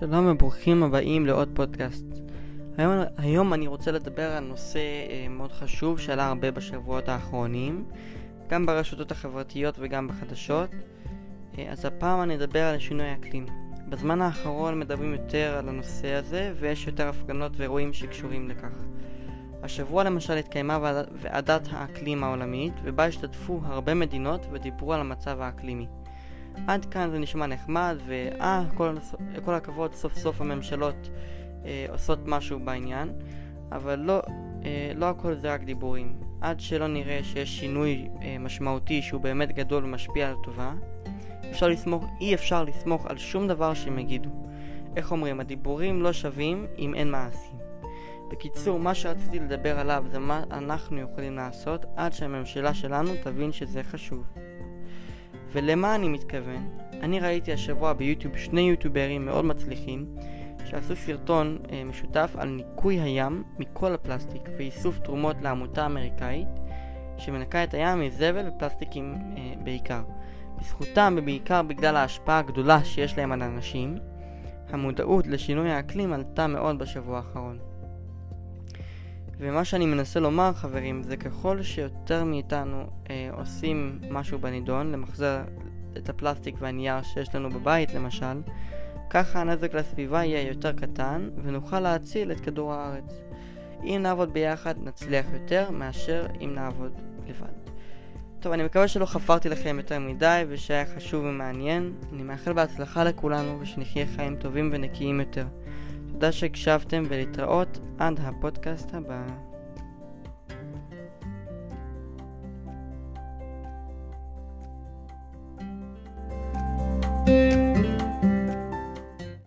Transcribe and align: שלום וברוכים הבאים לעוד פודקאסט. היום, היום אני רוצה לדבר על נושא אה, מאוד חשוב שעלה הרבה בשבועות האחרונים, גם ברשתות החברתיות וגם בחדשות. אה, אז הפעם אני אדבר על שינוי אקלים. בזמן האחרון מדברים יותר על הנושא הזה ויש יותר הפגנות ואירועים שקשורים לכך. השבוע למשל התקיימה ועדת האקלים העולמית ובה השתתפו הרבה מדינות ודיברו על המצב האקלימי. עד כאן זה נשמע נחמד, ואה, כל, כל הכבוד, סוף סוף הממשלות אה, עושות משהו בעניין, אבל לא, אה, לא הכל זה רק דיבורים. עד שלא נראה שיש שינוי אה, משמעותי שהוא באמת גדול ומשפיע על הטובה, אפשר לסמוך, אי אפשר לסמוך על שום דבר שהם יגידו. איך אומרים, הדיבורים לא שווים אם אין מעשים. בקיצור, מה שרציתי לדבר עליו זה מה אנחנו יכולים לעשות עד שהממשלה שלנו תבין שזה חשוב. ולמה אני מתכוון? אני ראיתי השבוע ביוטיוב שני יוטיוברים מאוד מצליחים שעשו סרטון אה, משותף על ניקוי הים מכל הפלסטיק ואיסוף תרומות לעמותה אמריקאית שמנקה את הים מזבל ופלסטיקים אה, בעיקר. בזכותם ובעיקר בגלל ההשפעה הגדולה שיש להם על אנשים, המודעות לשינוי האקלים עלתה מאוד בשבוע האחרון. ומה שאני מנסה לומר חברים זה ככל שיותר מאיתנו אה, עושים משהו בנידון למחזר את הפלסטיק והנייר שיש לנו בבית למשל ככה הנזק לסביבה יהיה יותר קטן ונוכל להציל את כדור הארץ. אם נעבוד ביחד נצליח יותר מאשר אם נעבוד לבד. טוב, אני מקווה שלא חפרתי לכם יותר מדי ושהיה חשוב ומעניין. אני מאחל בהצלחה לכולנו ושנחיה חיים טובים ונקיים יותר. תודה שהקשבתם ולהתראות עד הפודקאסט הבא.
שלום 0.00 0.26
וברוכים 0.26 0.82
הבאים 0.82 1.26
לעוד 1.26 1.48
פודקאסט. 1.54 2.06
היום, 2.78 2.92
היום 3.18 3.54
אני 3.54 3.66
רוצה 3.66 3.92
לדבר 3.92 4.30
על 4.30 4.44
נושא 4.44 4.78
אה, 4.78 5.26
מאוד 5.30 5.52
חשוב 5.52 6.00
שעלה 6.00 6.28
הרבה 6.28 6.50
בשבועות 6.50 7.08
האחרונים, 7.08 7.84
גם 8.48 8.66
ברשתות 8.66 9.10
החברתיות 9.10 9.74
וגם 9.78 10.08
בחדשות. 10.08 10.70
אה, 11.58 11.72
אז 11.72 11.84
הפעם 11.84 12.22
אני 12.22 12.34
אדבר 12.34 12.64
על 12.64 12.78
שינוי 12.78 13.12
אקלים. 13.12 13.46
בזמן 13.88 14.22
האחרון 14.22 14.78
מדברים 14.78 15.12
יותר 15.12 15.56
על 15.58 15.68
הנושא 15.68 16.14
הזה 16.14 16.52
ויש 16.56 16.86
יותר 16.86 17.08
הפגנות 17.08 17.52
ואירועים 17.56 17.92
שקשורים 17.92 18.48
לכך. 18.48 18.84
השבוע 19.62 20.04
למשל 20.04 20.36
התקיימה 20.36 20.78
ועדת 21.22 21.68
האקלים 21.72 22.24
העולמית 22.24 22.72
ובה 22.84 23.06
השתתפו 23.06 23.60
הרבה 23.64 23.94
מדינות 23.94 24.46
ודיברו 24.52 24.94
על 24.94 25.00
המצב 25.00 25.40
האקלימי. 25.40 25.86
עד 26.66 26.84
כאן 26.84 27.10
זה 27.10 27.18
נשמע 27.18 27.46
נחמד, 27.46 27.98
ואה, 28.06 28.64
כל, 28.74 28.94
כל 29.44 29.54
הכבוד, 29.54 29.94
סוף 29.94 30.14
סוף 30.14 30.40
הממשלות 30.40 31.10
אה, 31.64 31.86
עושות 31.88 32.18
משהו 32.26 32.60
בעניין, 32.60 33.12
אבל 33.72 33.98
לא, 33.98 34.20
אה, 34.64 34.92
לא 34.96 35.06
הכל 35.06 35.34
זה 35.34 35.54
רק 35.54 35.62
דיבורים. 35.62 36.16
עד 36.40 36.60
שלא 36.60 36.86
נראה 36.86 37.20
שיש 37.22 37.60
שינוי 37.60 38.08
אה, 38.22 38.36
משמעותי 38.40 39.02
שהוא 39.02 39.20
באמת 39.20 39.52
גדול 39.52 39.84
ומשפיע 39.84 40.28
על 40.28 40.34
הטובה, 40.40 40.72
אפשר 41.50 41.68
לסמוך, 41.68 42.04
אי 42.20 42.34
אפשר 42.34 42.64
לסמוך 42.64 43.06
על 43.06 43.18
שום 43.18 43.48
דבר 43.48 43.74
שהם 43.74 43.98
יגידו. 43.98 44.30
איך 44.96 45.12
אומרים, 45.12 45.40
הדיבורים 45.40 46.02
לא 46.02 46.12
שווים 46.12 46.66
אם 46.78 46.94
אין 46.94 47.10
מעשים. 47.10 47.58
בקיצור, 48.30 48.78
מה 48.78 48.94
שרציתי 48.94 49.38
לדבר 49.38 49.78
עליו 49.78 50.04
זה 50.10 50.18
מה 50.18 50.42
אנחנו 50.50 51.00
יכולים 51.00 51.36
לעשות 51.36 51.86
עד 51.96 52.12
שהממשלה 52.12 52.74
שלנו 52.74 53.10
תבין 53.22 53.52
שזה 53.52 53.82
חשוב. 53.82 54.24
ולמה 55.52 55.94
אני 55.94 56.08
מתכוון? 56.08 56.68
אני 57.02 57.20
ראיתי 57.20 57.52
השבוע 57.52 57.92
ביוטיוב 57.92 58.36
שני 58.36 58.60
יוטיוברים 58.60 59.26
מאוד 59.26 59.44
מצליחים 59.44 60.06
שעשו 60.64 60.96
סרטון 60.96 61.58
אה, 61.72 61.84
משותף 61.84 62.30
על 62.38 62.48
ניקוי 62.48 63.00
הים 63.00 63.42
מכל 63.58 63.94
הפלסטיק 63.94 64.42
ואיסוף 64.58 64.98
תרומות 64.98 65.36
לעמותה 65.42 65.86
אמריקאית 65.86 66.48
שמנקה 67.18 67.64
את 67.64 67.74
הים 67.74 68.00
מזבל 68.00 68.48
ופלסטיקים 68.48 69.14
אה, 69.14 69.52
בעיקר. 69.64 70.02
בזכותם 70.58 71.14
ובעיקר 71.18 71.62
בגלל 71.62 71.96
ההשפעה 71.96 72.38
הגדולה 72.38 72.84
שיש 72.84 73.18
להם 73.18 73.32
על 73.32 73.42
אנשים, 73.42 73.98
המודעות 74.68 75.26
לשינוי 75.26 75.70
האקלים 75.70 76.12
עלתה 76.12 76.46
מאוד 76.46 76.78
בשבוע 76.78 77.16
האחרון. 77.16 77.69
ומה 79.40 79.64
שאני 79.64 79.86
מנסה 79.86 80.20
לומר 80.20 80.52
חברים 80.52 81.02
זה 81.02 81.16
ככל 81.16 81.62
שיותר 81.62 82.24
מאיתנו 82.24 82.86
אה, 83.10 83.30
עושים 83.32 83.98
משהו 84.10 84.38
בנידון 84.38 84.92
למחזר 84.92 85.40
את 85.96 86.08
הפלסטיק 86.08 86.54
והנייר 86.58 87.02
שיש 87.02 87.34
לנו 87.34 87.50
בבית 87.50 87.94
למשל 87.94 88.40
ככה 89.10 89.40
הנזק 89.40 89.74
לסביבה 89.74 90.24
יהיה 90.24 90.48
יותר 90.48 90.72
קטן 90.72 91.28
ונוכל 91.42 91.80
להציל 91.80 92.32
את 92.32 92.40
כדור 92.40 92.72
הארץ. 92.74 93.22
אם 93.84 94.00
נעבוד 94.02 94.32
ביחד 94.32 94.74
נצליח 94.84 95.26
יותר 95.32 95.70
מאשר 95.70 96.26
אם 96.40 96.54
נעבוד 96.54 96.92
לבד. 97.28 97.70
טוב, 98.40 98.52
אני 98.52 98.62
מקווה 98.62 98.88
שלא 98.88 99.06
חפרתי 99.06 99.48
לכם 99.48 99.76
יותר 99.78 99.98
מדי 99.98 100.44
ושהיה 100.48 100.86
חשוב 100.96 101.24
ומעניין. 101.24 101.92
אני 102.12 102.22
מאחל 102.22 102.52
בהצלחה 102.52 103.04
לכולנו 103.04 103.60
ושנחיה 103.60 104.06
חיים 104.16 104.36
טובים 104.36 104.70
ונקיים 104.72 105.20
יותר. 105.20 105.46
תודה 106.20 106.32
שהקשבתם 106.32 107.02
ולהתראות 107.08 107.78
עד 107.98 108.20
הפודקאסט 108.20 108.94
הבא. 108.94 109.49